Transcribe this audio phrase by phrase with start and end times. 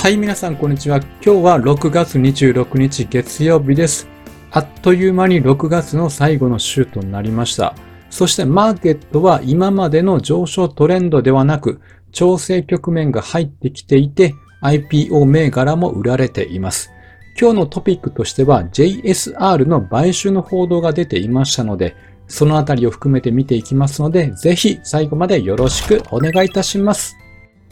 [0.00, 0.96] はい、皆さん、こんにちは。
[0.96, 4.08] 今日は6月26日月曜日です。
[4.50, 7.74] あっという間に6月の最後の週となりました。
[8.08, 11.82] そしてマーケットは今までの上昇トレンドではなく、
[12.12, 16.90] 調整局面が入ってきていて、IPO 銘柄も売られています。
[17.38, 21.94] 今日のトピックとしては JSR の買収の報道が出ていましたので、
[22.26, 27.18] そのあたりを含めて見ていきますので、ぜひ最後までよろしくお願いいたします。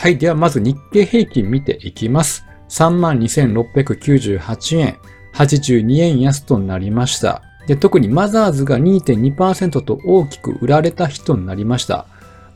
[0.00, 0.16] はい。
[0.16, 2.46] では、まず日経平均見ていきます。
[2.70, 4.96] 32,698円、
[5.34, 7.42] 82円安となりました。
[7.66, 12.06] で、特にマザーズが2.2%と大きく売られた日となりました。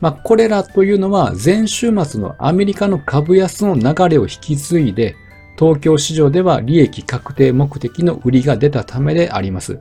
[0.01, 5.15] まあ、これらというのは前週末のアメリカの株安の流れを引き継いで、
[5.55, 9.77] 東京市場では利益確定目的の売りが出たためであります。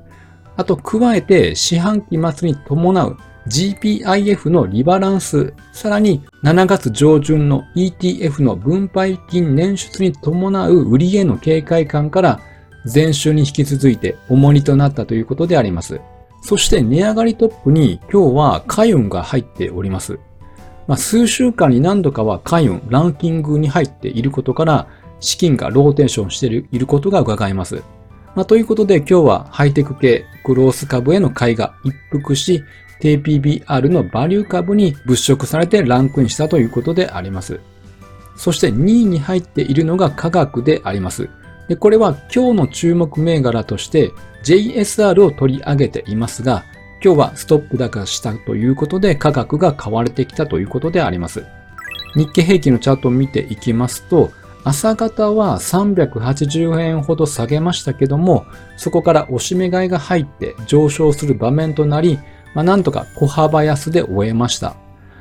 [0.59, 3.17] あと、加えて四半期末に伴う
[3.49, 12.41] GPIF のリバランス、さらに7月上旬の ETF の分配金捻出に伴う売りへの警戒感から
[12.93, 16.01] 前週に引き続いて重荷となったということであります。
[16.43, 20.19] そして値上がりトップに今日は海運が入っております。
[20.87, 24.87] まあ、数週間に何度かは海運、ランキングに入っていることから
[25.21, 27.83] 資金がローテーションしていることが伺えます。
[28.35, 32.63] まあ、ということで今日はハイテク系グロース株への買いが一服し、
[33.01, 37.61] 低 PBR のバリュー株に物色されてランクインしたということであります。
[38.37, 41.29] そして2位に入っているのが価格であります。
[41.69, 44.13] でこれは今日の注目銘柄として
[44.45, 46.65] JSR を取り上げていますが、
[47.03, 51.45] 今日はストップ高したということで価格が買われてきたということであります。
[52.15, 54.31] 日経平均のチャートを見ていきますと、
[54.65, 62.19] 朝方は380円ほど下げましたけども、そこから押し目買いが入って上昇する場面となり、
[62.55, 64.77] まあ、なんとか小幅安で終えました。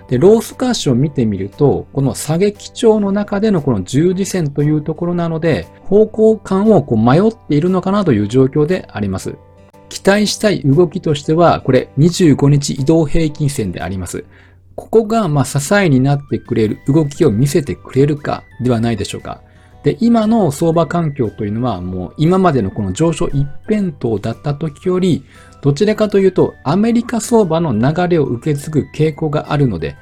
[0.08, 9.36] で、ロースカーシを見てみると、この下げ基調の中でのこの十字線というところなので、方向感をこう迷っているのかなという状況であります。
[9.89, 14.26] 期待したい動きとしては、これ25日移動平均線であります。
[14.76, 19.42] ここがま支えになってくれる動きを見せてくれるかではないでしょうか。
[19.84, 25.23] で、今の相場環境というのはもう今までのこの上昇一辺倒だった時より、
[25.62, 29.95] どちらかというとアメリカ相場の流れを受け継ぐ傾向があるので、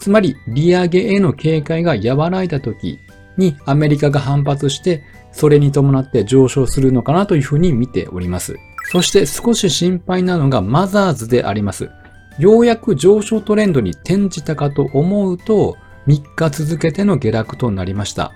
[0.00, 2.98] つまり利上げへの警戒が和らいだ時
[3.36, 8.56] にアメリカが反発して、それに伴って上昇するのかなというふうに見ております。
[8.90, 11.90] そして少し心配なのがマザーズであります。
[12.38, 15.76] ようやく上昇トレンドに転じたかと思うと、
[16.06, 18.32] 3日続けての下落となりました。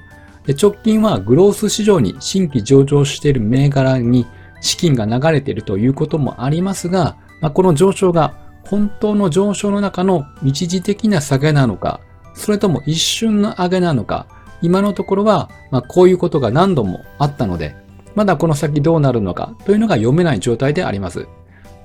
[0.60, 4.26] 直近はグロース市場に新規上場している銘柄に
[4.60, 8.34] 資金が流れているということもありますが、まあ、この上昇が
[8.64, 12.00] 本当の上昇の中の一時的な下げなのか、
[12.34, 14.26] それとも一瞬の上げなのか、
[14.62, 17.76] 今のところは、ま、こういうことが何度もあったので、
[18.14, 21.26] まだこの先どうなるのかというのが読めない状態であります。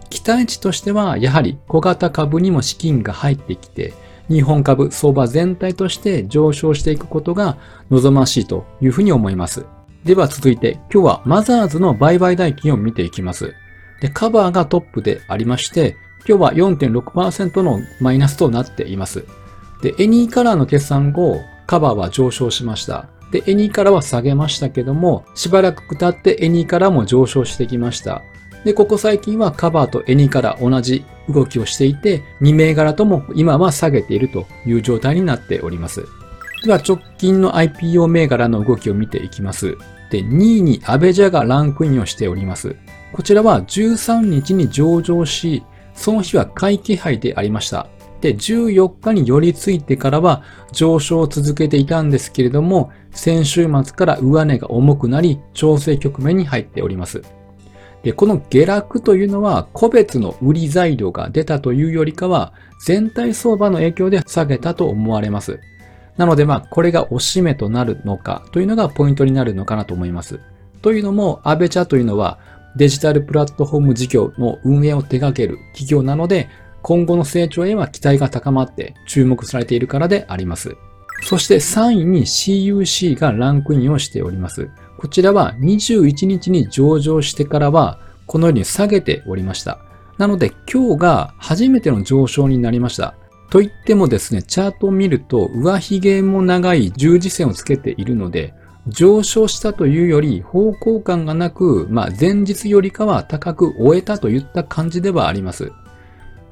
[0.09, 3.93] 期待値としては、やはり小型株にも資金が入ってきて、
[4.29, 7.57] 日本株相場全体として上昇していくことが
[7.91, 9.65] 望ましいというふうに思います。
[10.03, 13.53] では続いて今日はマザーズの売買代金を見ていきます。
[14.01, 15.95] で、カバーがトップでありまして、
[16.27, 19.25] 今日は4.6%のマイナスとなっています。
[19.81, 23.07] で、 ANYCOLOR の決算後、カバーは上昇しました。
[23.31, 28.21] で、 ANYCOLOR は下げましたけども、しばらく経って ANYCOLOR も上昇してきました。
[28.65, 36.03] で、ここ最近はカバーと ANYCOLOR 同じ動きをしていて、2銘柄とも今は下げているという状態になっております。
[36.63, 39.77] では直近の IPO 銘柄の動きを見ていきます。
[40.09, 42.75] で、2位にアベジャがランクインをしております。
[43.13, 47.87] こちらは13日に上場し、その日は買い気配でありました。
[48.19, 57.21] で、14日に寄り付いてからは上昇を続けていたんですけれども、先週末から上値が重くなり、調整局面に入っております。
[58.05, 62.53] で、この下落というのは個別の売り材料が出たというよりかは
[62.85, 65.59] 全体相場の影響で下げたと思われます。
[66.15, 70.39] なのでまあこれが押し目となるのかというのがポイントになるのかなと思います。
[70.83, 72.37] というのもアベチャというのは
[72.75, 76.47] デジタルプラットフォーム事業の運営を手掛ける企業なので
[76.83, 80.77] 今後の成長へは期待が高まって注目されているからであります。
[81.23, 84.69] そして3位に CUC がランクインをしております。
[85.05, 89.77] こちらは21日に上場してからは、このように下げておりました。
[90.17, 93.13] なので今日が初めての上昇になりました。
[93.51, 98.55] と言ってもですね、チャートを見ると上髭も長い十字線をつけているので、
[98.87, 105.71] 上昇したというより方向感がなく、まあ前日よりかは高く終えたといった感じではあります。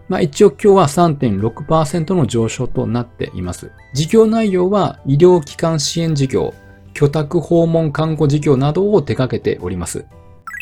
[0.10, 3.72] まあ一応今日は3.6%の上昇となっています。
[3.96, 6.54] 事業内容は医療機関支援事業、
[6.94, 10.06] 居宅訪問看護事業などを手掛けております。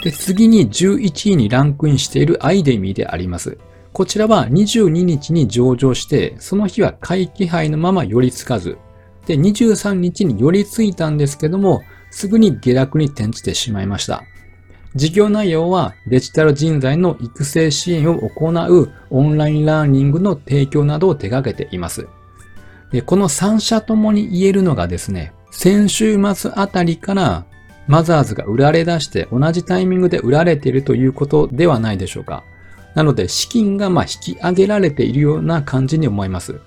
[0.04, 3.58] で、次に11位にランクインしているアイデミーであります。
[3.94, 8.78] こちらは22日に上場して、その日は会期配のまま寄りつかず、
[9.26, 14.24] で、23日に寄りついたんですけども、すぐに下落に転じてしまいました。
[14.94, 22.08] 事業内容はデジタル人材の育成支援を行うオンラインラーニングの提供などを手掛けています。
[22.92, 27.46] でこの3社ともに言えるのがですね、先週末あたりから
[27.88, 32.44] マザーズが売られ出して同じタイミングで売られているということではないでしょうか。
[32.96, 36.60] なので資金がま引き上げられているような感じに思います。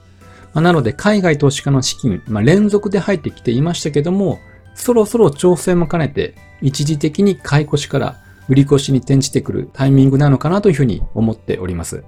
[0.52, 4.38] まなので海外投資家の資金、まあ、連続で入ってきていましたけども、
[4.74, 8.16] そろそろ調整も兼ねて一時的に買い越しから
[8.48, 12.04] 売り越しに転じてくるタイミングなのかなというふうに思っております。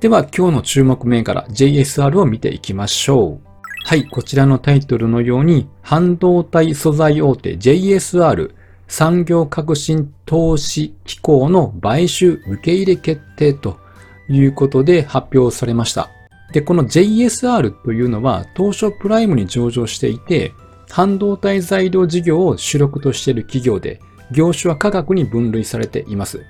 [0.00, 3.47] では今日の注目銘柄 JSR を見ていきましょう。
[3.84, 8.54] はい、こちらのタイトルのように半導体素材大手 JSR
[8.86, 13.78] 産業革新投資機構の買収受け入れ決定と
[14.28, 16.10] いうことで発表されました。
[16.52, 20.52] で、この JSR というのは当初プライムに上場していて、
[20.90, 26.44] 半導体材料事業を主力としている企業で、業種は科学に分類されています。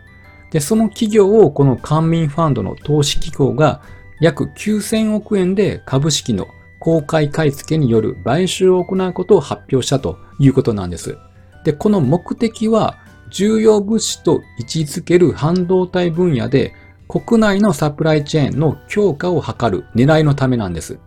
[0.51, 3.83] で、その企業をこの官民ファンドの投資機構が
[4.21, 6.47] 約9000億円で株式の
[6.81, 11.17] 公開買い付けによる買収を行うことを発表したということなんです。
[11.65, 12.99] で、この目的は
[13.31, 16.75] 重要物資と位置づける半導体分野で
[17.09, 20.99] 国内のサプライチェーンの強化を図る狙いのためなんです。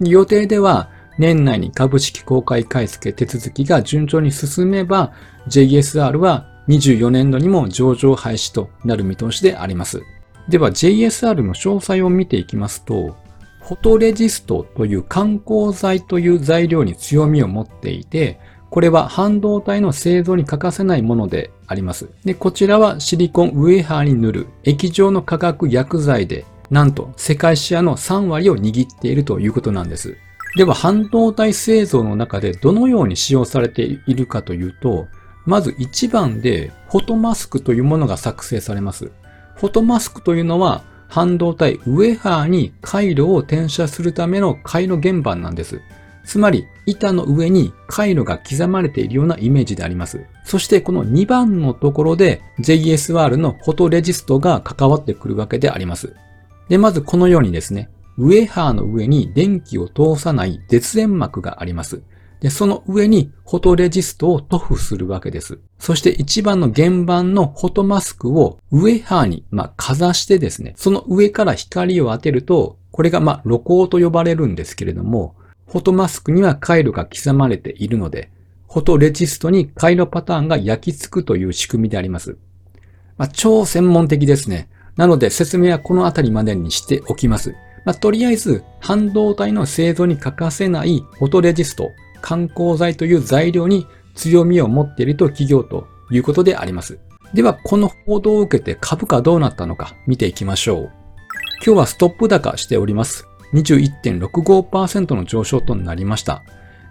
[0.00, 5.12] 予定では年内に株式公開買い付け手続きが順調に進めば
[5.48, 10.02] JSR は24年度にも上場廃止となる見通しであります。
[10.48, 13.16] では JSR の詳細を見ていきますと、
[13.66, 18.38] フォトレジストという観光材という材料に強みを持っていて、
[18.70, 22.08] これは半導体の製造に欠かせないものであります。
[22.24, 30.16] で、こちらはシリコンウェハーに塗る液状の化学薬剤で、なんと世界シェアの3割を握っているということなんです。
[30.54, 35.08] では半導体製造の中でどのように使用されているかというと、
[35.44, 39.10] まず1番でフォトマスクというものが作成されます。
[39.56, 45.80] フォトマスクというのは半導体ウェハーに回路を転写するための回路原板なんです。
[46.24, 50.26] つまり、板の上に回路が刻まれているようなイメージであります。
[50.44, 56.14] そしてこの2番のところで JSR のフォトレジストが関わってくるわけであります。
[56.68, 57.88] で、まずこのようにですね、
[58.18, 62.02] ウェハーの上に電気を通さない絶縁膜があります。
[62.40, 65.58] で、その上にフォトレジストを塗布するわけです。
[65.78, 75.34] そして一番の原版のフォトマスクをウェハーに、まあ、かざしてですね、その上から光を当てると、これがまあ、露光と呼ばれるんですけれども、
[75.66, 78.30] フォトマスクには回路が刻まれているので、
[78.68, 82.36] フォトレジストに回路パターンが焼き付くという仕組みであります。
[83.16, 84.68] まあ、超専門的ですね。
[84.96, 87.54] なので説明はこのあたりまでにしておきます。
[87.84, 91.90] まあ、とりあえず、半導体の製造に欠かせないフォトレジスト、
[92.26, 93.86] 観光材という材料に
[94.16, 96.98] 強みを持っていると企業ということであります。
[97.34, 100.92] では、この報道を受けて株価どうなったのか見ていきましょう。
[101.64, 103.28] 今日はストップ高しております。
[103.54, 106.42] 21.65%の上昇となりました。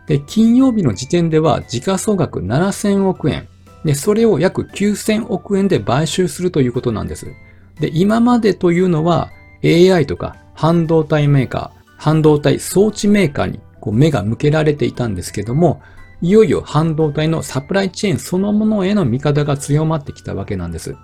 [0.08, 3.50] で、金曜日の時点では時価総額7000億円。
[3.84, 7.28] で、それを約9000億円で買収するということなんです。
[7.82, 9.32] で、今までというのは
[9.66, 15.80] AI とか半導体メーカー、半導体装置メーカーにこう目が向けられていたんですけども、
[16.20, 20.96] いよいよ半導体のサプライチェーンそのものへの見方が強まってきたわけなんです。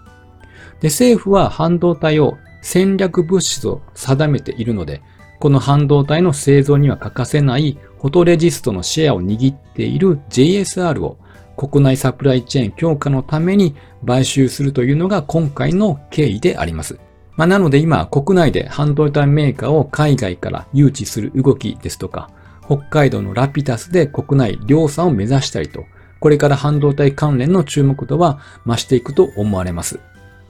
[0.80, 5.04] で、政府は半導体を戦略物資と定めているので、
[5.40, 11.18] この半導体の製造には欠かせないフォトレジストのシェアを握っている JSR を
[11.56, 17.00] 国内サプライチェーン強化のために買収するというのが今回の経緯であります。
[17.36, 22.32] まあ、なので今国内で半導体メーカーを海外から誘致する動きですとか、
[22.72, 25.84] 北海道のラピタスで国内量産を目指したりと、
[26.22, 30.00] これから半導体関連の注目度は増していくと思われます。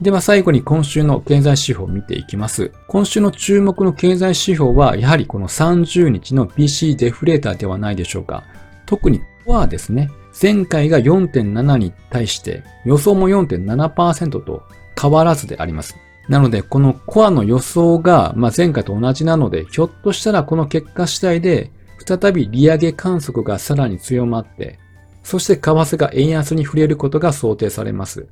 [0.00, 2.70] では最後に今週の経済指標を見ていきます。
[2.86, 8.44] 今週の注目の経済指標はやはりこの30日の PC デフレーターではないでしょうか。
[8.86, 10.08] 特にコアですね。
[10.40, 14.62] 前回が4.7に対して予想も4.7%と
[15.00, 15.96] 変わらずであります。
[16.28, 24.78] なので、このコアの予想が、ま前回と同じなので、ひょっとしたらこの結果次第で再び利上げ観測がさらに強まって、
[25.22, 28.26] そして為替が円安に触れることが想定されます。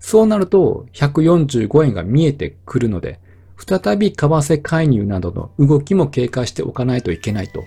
[0.00, 3.20] そうなると、145円が見えてくるので、
[3.56, 7.64] 再び為替介入などの動きも警戒しておかないといけないと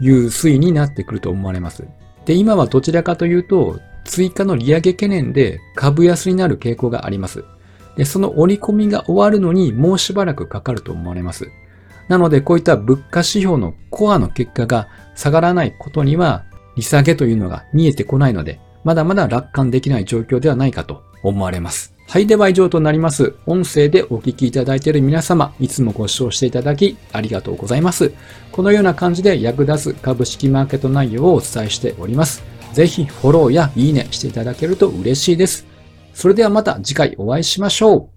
[0.00, 1.84] いう推移になってくると思われます。
[2.24, 7.44] で、今はどちらかというと、追加の利上げ懸念で株安になる傾向があります。
[7.96, 11.50] で、その折り込みが終わるのにもうしばらくかかると思われます。
[12.08, 16.44] なので、こういった物価指標のコアの結果が下がらないことには、
[16.76, 21.94] 利下げというのが見えてこないので、まだまだ楽観できない状況ではないかと思われます。
[22.06, 23.34] はい、では以上となります。
[23.46, 28.12] 音声でお聞きいただいている皆様、いつもご視聴していただきありがとうございます。
[28.52, 32.44] このような感じで役立つ株式マーケット内容をお伝えしております。
[32.72, 35.66] ぜひフォローやいいねしていただけると嬉しいです。
[36.12, 38.13] それではまた次回お会いしましょう。